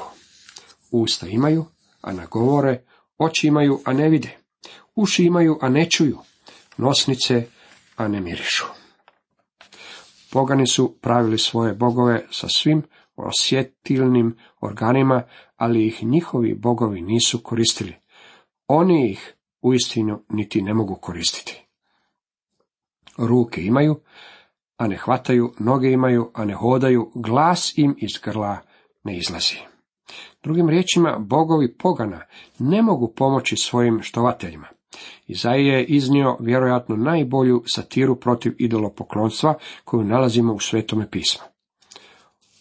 Usta 0.92 1.28
imaju, 1.28 1.66
a 2.02 2.14
ne 2.14 2.26
govore, 2.32 2.84
oči 3.18 3.48
imaju, 3.48 3.80
a 3.86 3.94
ne 3.94 4.10
vide. 4.10 4.38
Uši 4.96 5.24
imaju, 5.24 5.58
a 5.62 5.70
ne 5.70 5.90
čuju. 5.90 6.18
Nosnice, 6.78 7.48
a 7.96 8.08
ne 8.08 8.22
mirišu. 8.22 8.66
Pogani 10.32 10.68
su 10.68 10.98
pravili 11.02 11.38
svoje 11.38 11.74
bogove 11.74 12.28
sa 12.32 12.48
svim 12.50 12.84
osjetilnim 13.16 14.38
organima, 14.62 15.24
ali 15.56 15.88
ih 15.88 16.04
njihovi 16.04 16.56
bogovi 16.56 17.02
nisu 17.02 17.40
koristili. 17.44 17.96
Oni 18.68 19.12
ih 19.12 19.34
uistinu 19.62 20.24
niti 20.30 20.62
ne 20.62 20.74
mogu 20.74 20.96
koristiti. 20.96 21.68
Ruke 23.18 23.62
imaju, 23.62 24.00
a 24.78 24.88
ne 24.88 24.98
hvataju, 24.98 25.54
noge 25.60 25.92
imaju, 25.92 26.32
a 26.34 26.46
ne 26.46 26.54
hodaju, 26.54 27.12
glas 27.16 27.78
im 27.78 27.96
iz 27.98 28.20
grla 28.24 28.58
ne 29.04 29.18
izlazi. 29.18 29.56
Drugim 30.44 30.70
riječima, 30.70 31.18
bogovi 31.20 31.74
pogana 31.78 32.22
ne 32.60 32.82
mogu 32.82 33.14
pomoći 33.16 33.56
svojim 33.58 34.00
štovateljima. 34.02 34.68
Izaija 35.28 35.78
je 35.78 35.86
iznio 35.86 36.38
vjerojatno 36.40 36.96
najbolju 36.96 37.64
satiru 37.66 38.16
protiv 38.16 38.54
idolopoklonstva 38.58 39.58
koju 39.84 40.04
nalazimo 40.04 40.54
u 40.54 40.60
svetome 40.60 41.10
pismu. 41.12 41.44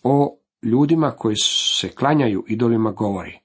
O 0.03 0.37
ljudima 0.63 1.11
koji 1.11 1.37
se 1.37 1.89
klanjaju 1.89 2.45
idolima 2.49 2.91
govori. 2.93 3.41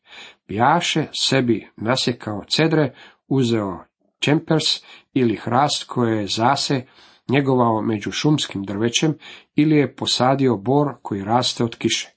Bjaše 0.52 1.06
sebi 1.14 1.68
nasjekao 1.78 2.44
cedre, 2.50 2.94
uzeo 3.28 3.80
čempers 4.20 4.64
ili 5.14 5.36
hrast 5.36 5.84
koje 5.88 6.18
je 6.20 6.28
zase 6.28 6.86
njegovao 7.30 7.82
među 7.82 8.12
šumskim 8.12 8.64
drvećem 8.64 9.18
ili 9.56 9.76
je 9.76 9.96
posadio 9.96 10.58
bor 10.58 10.88
koji 11.02 11.24
raste 11.24 11.64
od 11.64 11.76
kiše. 11.76 12.10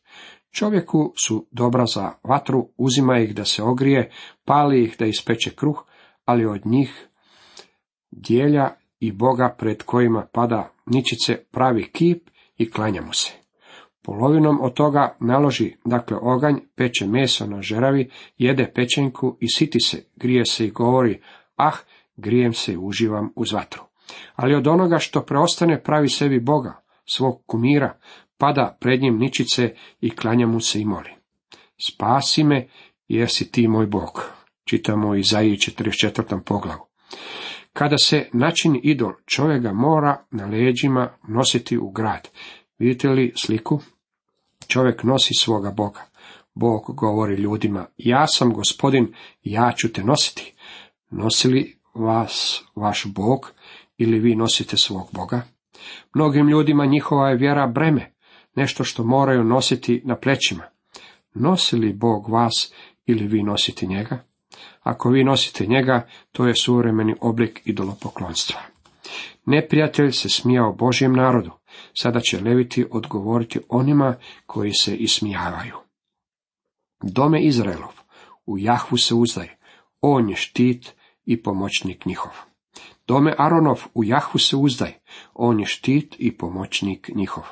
Čovjeku 0.51 1.13
su 1.27 1.47
dobra 1.51 1.87
za 1.87 2.13
vatru, 2.23 2.69
uzima 2.77 3.19
ih 3.19 3.35
da 3.35 3.45
se 3.45 3.63
ogrije, 3.63 4.11
pali 4.45 4.85
ih 4.85 4.97
da 4.99 5.07
ispeče 5.07 5.51
kruh, 5.51 5.85
ali 6.25 6.47
od 6.47 6.67
njih 6.67 7.09
dijelja 8.11 8.77
i 9.01 9.13
Boga 9.13 9.55
pred 9.59 9.83
kojima 9.83 10.27
pada 10.33 10.73
ničice 10.87 11.45
pravi 11.51 11.91
kip 11.93 12.31
i 12.57 12.71
klanja 12.71 13.03
mu 13.03 13.13
se. 13.13 13.44
Polovinom 14.07 14.61
od 14.61 14.75
toga 14.75 15.17
naloži, 15.21 15.77
dakle, 15.85 16.17
oganj, 16.21 16.57
peče 16.75 17.07
meso 17.07 17.47
na 17.47 17.63
žeravi, 17.63 18.11
jede 18.39 18.73
pečenku 18.75 19.37
i 19.41 19.49
siti 19.49 19.81
se, 19.81 20.05
grije 20.17 20.45
se 20.45 20.67
i 20.67 20.71
govori, 20.71 21.21
ah, 21.57 21.77
grijem 22.17 22.53
se 22.53 22.73
i 22.73 22.77
uživam 22.77 23.33
uz 23.37 23.53
vatru. 23.53 23.83
Ali 24.35 24.55
od 24.55 24.67
onoga 24.67 24.99
što 24.99 25.23
preostane 25.23 25.83
pravi 25.83 26.09
sebi 26.09 26.41
Boga, 26.41 26.83
svog 27.05 27.43
kumira, 27.47 27.99
pada 28.39 28.77
pred 28.81 29.03
njim 29.03 29.19
ničice 29.19 29.75
i 30.01 30.11
klanja 30.11 30.47
mu 30.47 30.61
se 30.61 30.81
i 30.81 30.85
moli. 30.85 31.11
Spasi 31.89 32.45
me, 32.45 32.69
jer 33.09 33.29
si 33.31 33.53
ti 33.53 33.69
moj 33.69 33.87
Bog. 33.87 34.23
Čitamo 34.65 35.15
Izaiji 35.15 35.57
44. 35.57 36.41
poglavu. 36.45 36.87
Kada 37.73 37.99
se 37.99 38.29
načini 38.33 38.81
idol, 38.83 39.13
čovjek 39.27 39.63
ga 39.63 39.73
mora 39.73 40.25
na 40.31 40.47
leđima 40.47 41.09
nositi 41.29 41.79
u 41.79 41.91
grad. 41.91 42.29
Vidite 42.79 43.09
li 43.09 43.33
sliku? 43.37 43.81
Čovjek 44.67 45.03
nosi 45.03 45.35
svoga 45.35 45.71
Boga. 45.71 46.01
Bog 46.55 46.85
govori 46.87 47.35
ljudima, 47.35 47.87
ja 47.97 48.27
sam 48.27 48.53
gospodin, 48.53 49.15
ja 49.43 49.73
ću 49.77 49.93
te 49.93 50.05
nositi. 50.05 50.55
Nosili 51.11 51.77
vas 51.95 52.63
vaš 52.75 53.07
Bog 53.07 53.53
ili 53.99 54.19
vi 54.19 54.35
nosite 54.35 54.77
svog 54.77 55.09
Boga? 55.13 55.43
Mnogim 56.15 56.49
ljudima 56.49 56.87
njihova 56.87 57.29
je 57.29 57.37
vjera 57.37 57.67
breme, 57.67 58.13
nešto 58.55 58.85
što 58.85 59.05
moraju 59.05 59.45
nositi 59.45 60.03
na 60.05 60.17
plećima. 60.17 60.63
Nosi 61.35 61.77
li 61.77 61.93
Bog 61.93 62.29
vas 62.29 62.73
ili 63.07 63.27
vi 63.27 63.43
nosite 63.43 63.87
njega? 63.87 64.25
Ako 64.83 65.11
vi 65.11 65.25
nosite 65.25 65.67
njega, 65.67 66.07
to 66.33 66.47
je 66.47 66.55
suvremeni 66.57 67.15
oblik 67.21 67.63
idolopoklonstva. 67.65 68.61
Neprijatelj 69.47 70.11
se 70.11 70.29
smijao 70.29 70.73
Božjem 70.73 71.13
narodu, 71.13 71.51
sada 71.95 72.21
će 72.21 72.41
Leviti 72.41 72.87
odgovoriti 72.91 73.61
onima 73.69 74.17
koji 74.47 74.73
se 74.73 74.97
ismijavaju. 74.97 75.75
Dome 77.03 77.43
Izraelov, 77.43 78.01
u 78.47 78.59
Jahvu 78.59 78.99
se 78.99 79.15
uzdaj, 79.15 79.49
on 80.01 80.31
je 80.31 80.37
štit 80.37 80.95
i 81.25 81.43
pomoćnik 81.43 82.07
njihov. 82.07 82.33
Dome 83.07 83.35
Aronov, 83.39 83.85
u 83.95 84.05
Jahvu 84.05 84.39
se 84.39 84.57
uzdaj, 84.57 84.93
on 85.35 85.61
je 85.61 85.67
štit 85.67 86.17
i 86.19 86.37
pomoćnik 86.37 87.11
njihov. 87.15 87.45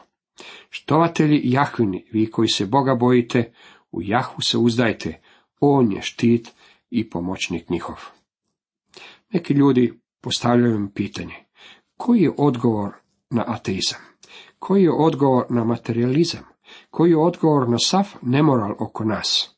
Štovatelji 0.71 1.41
Jahvini, 1.45 2.07
vi 2.12 2.31
koji 2.31 2.49
se 2.49 2.67
Boga 2.67 2.95
bojite, 2.95 3.52
u 3.91 4.02
Jahvu 4.02 4.41
se 4.41 4.59
uzdajte, 4.59 5.21
on 5.61 5.93
je 5.93 6.02
štit 6.02 6.52
i 6.91 7.11
pomoćnik 7.11 7.69
njihov. 7.69 7.97
Neki 9.33 9.55
ljudi 9.55 10.00
postavljaju 10.21 10.75
im 10.75 10.91
pitanje, 10.95 11.35
koji 11.97 12.23
je 12.23 12.33
odgovor 12.38 13.01
na 13.33 13.45
ateizam? 13.47 14.01
Koji 14.59 14.83
je 14.83 14.93
odgovor 14.93 15.45
na 15.51 15.65
materializam? 15.65 16.45
Koji 16.91 17.11
je 17.11 17.19
odgovor 17.19 17.69
na 17.69 17.79
sav 17.79 18.15
nemoral 18.23 18.75
oko 18.79 19.05
nas? 19.05 19.57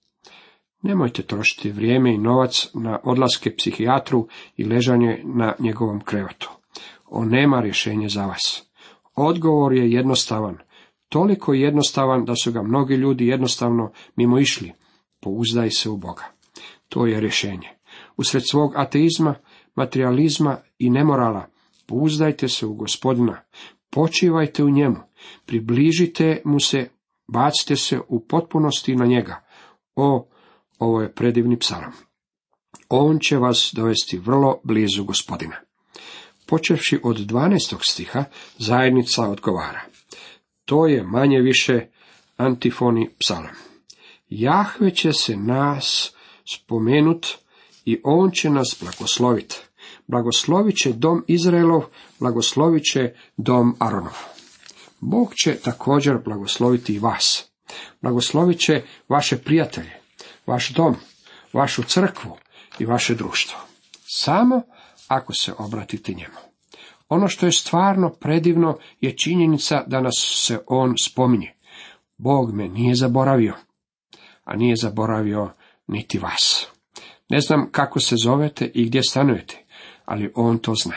Nemojte 0.82 1.22
trošiti 1.22 1.70
vrijeme 1.70 2.14
i 2.14 2.18
novac 2.18 2.68
na 2.74 2.98
odlaske 3.04 3.56
psihijatru 3.56 4.28
i 4.56 4.64
ležanje 4.64 5.22
na 5.24 5.54
njegovom 5.58 6.00
krevatu. 6.00 6.50
On 7.06 7.28
nema 7.28 7.60
rješenje 7.60 8.08
za 8.08 8.26
vas. 8.26 8.70
Odgovor 9.16 9.72
je 9.72 9.92
jednostavan, 9.92 10.58
toliko 11.08 11.54
jednostavan 11.54 12.24
da 12.24 12.34
su 12.36 12.52
ga 12.52 12.62
mnogi 12.62 12.94
ljudi 12.94 13.26
jednostavno 13.26 13.92
mimo 14.16 14.38
išli. 14.38 14.72
Pouzdaj 15.20 15.70
se 15.70 15.90
u 15.90 15.96
Boga. 15.96 16.24
To 16.88 17.06
je 17.06 17.20
rješenje. 17.20 17.68
Usred 18.16 18.42
svog 18.50 18.72
ateizma, 18.76 19.34
materializma 19.74 20.58
i 20.78 20.90
nemorala, 20.90 21.46
pouzdajte 21.86 22.48
se 22.48 22.66
u 22.66 22.74
gospodina, 22.74 23.40
počivajte 23.90 24.64
u 24.64 24.70
njemu, 24.70 24.96
približite 25.46 26.42
mu 26.44 26.60
se, 26.60 26.88
bacite 27.26 27.76
se 27.76 28.00
u 28.08 28.20
potpunosti 28.20 28.96
na 28.96 29.06
njega. 29.06 29.44
O, 29.96 30.28
ovo 30.78 31.02
je 31.02 31.14
predivni 31.14 31.58
psalam. 31.58 31.92
On 32.88 33.18
će 33.18 33.36
vas 33.36 33.70
dovesti 33.76 34.18
vrlo 34.18 34.60
blizu 34.64 35.04
gospodina. 35.04 35.56
Počevši 36.46 37.00
od 37.02 37.16
12. 37.16 37.76
stiha, 37.80 38.24
zajednica 38.58 39.28
odgovara. 39.28 39.80
To 40.64 40.86
je 40.86 41.02
manje 41.02 41.40
više 41.40 41.86
antifoni 42.36 43.10
psalam. 43.18 43.54
Jahve 44.28 44.90
će 44.90 45.12
se 45.12 45.36
nas 45.36 46.14
spomenut 46.54 47.26
i 47.84 48.00
on 48.04 48.30
će 48.30 48.50
nas 48.50 48.76
blagosloviti. 48.80 49.56
Blagoslovit 50.06 50.76
će 50.76 50.92
dom 50.92 51.24
Izraelov, 51.26 51.84
blagoslovit 52.20 52.82
će 52.92 53.14
dom 53.36 53.76
Aronov. 53.78 54.16
Bog 55.00 55.34
će 55.34 55.56
također 55.56 56.18
blagosloviti 56.24 56.94
i 56.94 56.98
vas. 56.98 57.50
Blagoslovit 58.02 58.58
će 58.58 58.82
vaše 59.08 59.38
prijatelje, 59.38 59.92
vaš 60.46 60.70
dom, 60.70 60.96
vašu 61.52 61.82
crkvu 61.82 62.36
i 62.78 62.84
vaše 62.84 63.14
društvo. 63.14 63.58
Samo 64.06 64.62
ako 65.08 65.34
se 65.34 65.52
obratite 65.58 66.12
njemu. 66.12 66.38
Ono 67.08 67.28
što 67.28 67.46
je 67.46 67.52
stvarno 67.52 68.10
predivno 68.10 68.78
je 69.00 69.16
činjenica 69.16 69.84
da 69.86 70.00
nas 70.00 70.32
se 70.34 70.58
on 70.66 70.94
spominje. 71.02 71.54
Bog 72.18 72.54
me 72.54 72.68
nije 72.68 72.94
zaboravio, 72.94 73.54
a 74.44 74.56
nije 74.56 74.76
zaboravio 74.76 75.50
niti 75.86 76.18
vas. 76.18 76.66
Ne 77.28 77.40
znam 77.40 77.68
kako 77.72 78.00
se 78.00 78.16
zovete 78.24 78.70
i 78.74 78.84
gdje 78.84 79.02
stanujete, 79.02 79.63
ali 80.04 80.32
on 80.34 80.58
to 80.58 80.74
zna. 80.74 80.96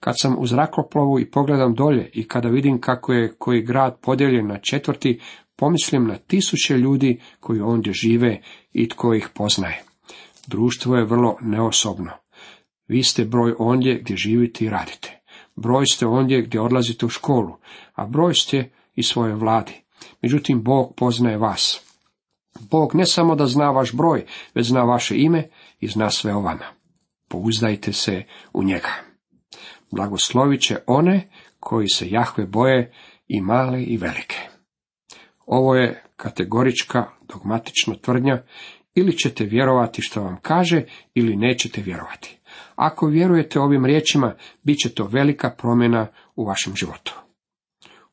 Kad 0.00 0.14
sam 0.20 0.36
u 0.38 0.46
zrakoplovu 0.46 1.20
i 1.20 1.30
pogledam 1.30 1.74
dolje 1.74 2.10
i 2.12 2.28
kada 2.28 2.48
vidim 2.48 2.80
kako 2.80 3.12
je 3.12 3.34
koji 3.38 3.62
grad 3.62 3.98
podijeljen 4.00 4.46
na 4.46 4.58
četvrti, 4.58 5.20
pomislim 5.56 6.06
na 6.06 6.16
tisuće 6.16 6.74
ljudi 6.74 7.20
koji 7.40 7.60
ondje 7.60 7.92
žive 7.92 8.40
i 8.72 8.88
tko 8.88 9.14
ih 9.14 9.28
poznaje. 9.34 9.82
Društvo 10.46 10.96
je 10.96 11.04
vrlo 11.04 11.36
neosobno. 11.40 12.10
Vi 12.88 13.02
ste 13.02 13.24
broj 13.24 13.54
ondje 13.58 13.98
gdje 13.98 14.16
živite 14.16 14.64
i 14.64 14.70
radite. 14.70 15.20
Broj 15.56 15.86
ste 15.86 16.06
ondje 16.06 16.42
gdje 16.42 16.60
odlazite 16.60 17.06
u 17.06 17.08
školu, 17.08 17.56
a 17.94 18.06
broj 18.06 18.34
ste 18.34 18.70
i 18.94 19.02
svoje 19.02 19.34
vladi. 19.34 19.72
Međutim, 20.22 20.62
Bog 20.62 20.94
poznaje 20.96 21.36
vas. 21.36 21.80
Bog 22.60 22.94
ne 22.94 23.06
samo 23.06 23.34
da 23.34 23.46
zna 23.46 23.70
vaš 23.70 23.92
broj, 23.92 24.24
već 24.54 24.66
zna 24.66 24.84
vaše 24.84 25.16
ime 25.16 25.48
i 25.80 25.88
zna 25.88 26.10
sve 26.10 26.34
o 26.34 26.40
vama. 26.40 26.77
Pouzdajte 27.28 27.92
se 27.92 28.22
u 28.52 28.64
njega. 28.64 28.90
Blagoslovit 29.90 30.60
će 30.60 30.76
one 30.86 31.28
koji 31.60 31.88
se 31.88 32.10
Jahve 32.10 32.46
boje 32.46 32.92
i 33.28 33.40
male 33.40 33.82
i 33.82 33.96
velike. 33.96 34.36
Ovo 35.46 35.74
je 35.74 36.04
kategorička 36.16 37.04
dogmatična 37.28 37.94
tvrdnja, 37.94 38.42
ili 38.94 39.18
ćete 39.18 39.44
vjerovati 39.44 40.02
što 40.02 40.22
vam 40.22 40.38
kaže, 40.42 40.82
ili 41.14 41.36
nećete 41.36 41.82
vjerovati. 41.82 42.38
Ako 42.76 43.06
vjerujete 43.06 43.60
ovim 43.60 43.86
riječima, 43.86 44.34
bit 44.62 44.78
će 44.78 44.94
to 44.94 45.04
velika 45.04 45.50
promjena 45.50 46.06
u 46.36 46.44
vašem 46.44 46.76
životu. 46.76 47.14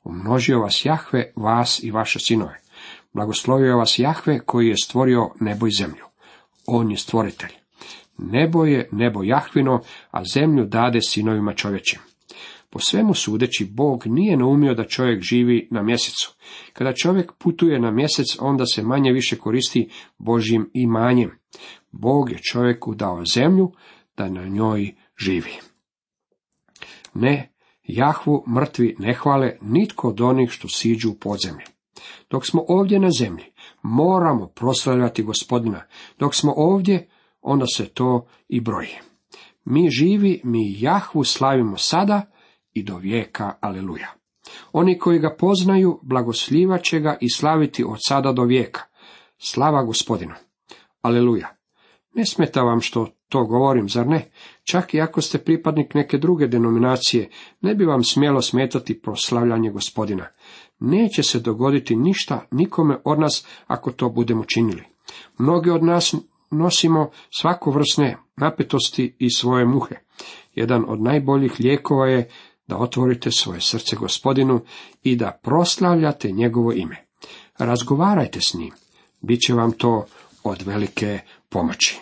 Umnožio 0.03 0.59
vas 0.59 0.85
Jahve, 0.85 1.31
vas 1.35 1.83
i 1.83 1.91
vaše 1.91 2.19
sinove. 2.19 2.59
Blagoslovio 3.13 3.77
vas 3.77 3.99
Jahve 3.99 4.39
koji 4.39 4.67
je 4.67 4.77
stvorio 4.83 5.29
nebo 5.39 5.67
i 5.67 5.71
zemlju. 5.71 6.05
On 6.67 6.91
je 6.91 6.97
stvoritelj. 6.97 7.64
Nebo 8.17 8.65
je 8.65 8.89
nebo 8.91 9.23
Jahvino, 9.23 9.81
a 10.11 10.23
zemlju 10.33 10.65
dade 10.65 10.99
sinovima 11.01 11.53
čovječim. 11.53 11.99
Po 12.69 12.79
svemu 12.79 13.13
sudeći, 13.13 13.65
Bog 13.71 14.03
nije 14.05 14.37
naumio 14.37 14.73
da 14.73 14.83
čovjek 14.83 15.21
živi 15.21 15.67
na 15.71 15.83
mjesecu. 15.83 16.35
Kada 16.73 16.93
čovjek 16.93 17.31
putuje 17.37 17.79
na 17.79 17.91
mjesec, 17.91 18.25
onda 18.39 18.65
se 18.65 18.83
manje 18.83 19.11
više 19.11 19.35
koristi 19.35 19.89
Božjim 20.17 20.69
imanjem. 20.73 21.31
Bog 21.91 22.31
je 22.31 22.39
čovjeku 22.51 22.95
dao 22.95 23.25
zemlju 23.25 23.71
da 24.17 24.29
na 24.29 24.47
njoj 24.47 24.95
živi. 25.17 25.51
Ne, 27.13 27.51
Jahvu 27.83 28.43
mrtvi 28.55 28.95
ne 28.99 29.13
hvale 29.13 29.57
nitko 29.61 30.09
od 30.09 30.21
onih 30.21 30.49
što 30.49 30.67
siđu 30.67 31.09
u 31.09 31.19
podzemlje. 31.19 31.65
Dok 32.29 32.45
smo 32.45 32.65
ovdje 32.67 32.99
na 32.99 33.09
zemlji, 33.19 33.45
moramo 33.83 34.47
proslavljati 34.47 35.23
gospodina. 35.23 35.83
Dok 36.19 36.35
smo 36.35 36.53
ovdje, 36.55 37.09
onda 37.45 37.65
se 37.75 37.85
to 37.85 38.25
i 38.47 38.61
broji. 38.61 38.97
Mi 39.65 39.89
živi, 39.89 40.41
mi 40.43 40.75
Jahvu 40.79 41.23
slavimo 41.23 41.77
sada 41.77 42.21
i 42.73 42.83
do 42.83 42.97
vijeka, 42.97 43.53
aleluja. 43.61 44.07
Oni 44.71 44.99
koji 44.99 45.19
ga 45.19 45.35
poznaju, 45.39 45.99
blagosljivat 46.03 46.83
će 46.83 46.99
ga 46.99 47.17
i 47.21 47.29
slaviti 47.35 47.83
od 47.83 47.97
sada 48.07 48.31
do 48.31 48.43
vijeka. 48.43 48.81
Slava 49.37 49.83
gospodinu. 49.83 50.33
Aleluja. 51.01 51.55
Ne 52.13 52.25
smeta 52.25 52.61
vam 52.61 52.81
što 52.81 53.07
to 53.29 53.45
govorim, 53.45 53.89
zar 53.89 54.07
ne? 54.07 54.31
Čak 54.63 54.93
i 54.93 55.01
ako 55.01 55.21
ste 55.21 55.37
pripadnik 55.37 55.93
neke 55.93 56.17
druge 56.17 56.47
denominacije, 56.47 57.29
ne 57.61 57.75
bi 57.75 57.85
vam 57.85 58.03
smjelo 58.03 58.41
smetati 58.41 59.01
proslavljanje 59.01 59.71
gospodina. 59.71 60.27
Neće 60.79 61.23
se 61.23 61.39
dogoditi 61.39 61.95
ništa 61.95 62.45
nikome 62.51 62.97
od 63.03 63.19
nas 63.19 63.47
ako 63.67 63.91
to 63.91 64.09
budemo 64.09 64.43
činili. 64.45 64.83
Mnogi 65.37 65.69
od 65.69 65.83
nas 65.83 66.15
nosimo 66.57 67.09
vrsne 67.71 68.17
napetosti 68.37 69.15
i 69.19 69.29
svoje 69.29 69.65
muhe. 69.65 69.95
Jedan 70.53 70.85
od 70.87 71.01
najboljih 71.01 71.59
lijekova 71.59 72.07
je 72.07 72.29
da 72.67 72.77
otvorite 72.77 73.31
svoje 73.31 73.61
srce 73.61 73.95
gospodinu 73.95 74.61
i 75.03 75.15
da 75.15 75.39
proslavljate 75.43 76.31
njegovo 76.31 76.71
ime. 76.73 77.05
razgovarajte 77.57 78.39
s 78.41 78.53
njim. 78.53 78.73
Biće 79.21 79.53
vam 79.53 79.71
to 79.71 80.05
od 80.43 80.61
velike 80.61 81.19
pomoći. 81.49 81.99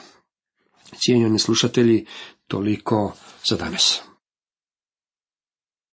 Cijenjeni 0.96 1.40
slušatelji, 1.40 2.06
toliko 2.48 3.12
za 3.50 3.56
danas. 3.56 4.13